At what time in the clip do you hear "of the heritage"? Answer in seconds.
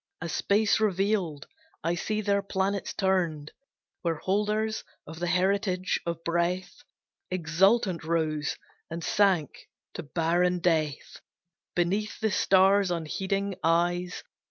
5.05-5.99